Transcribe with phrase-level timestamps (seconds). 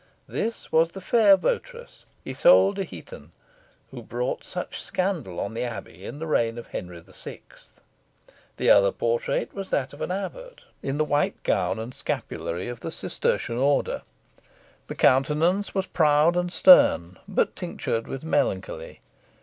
[0.27, 3.33] This was the fair votaress, Isole de Heton,
[3.91, 7.43] who brought such scandal on the Abbey in the reign of Henry VI.
[8.57, 12.79] The other portrait was that of an abbot, in the white gown and scapulary of
[12.79, 14.01] the Cistertian order.
[14.87, 19.01] The countenance was proud and stern, but tinctured with melancholy.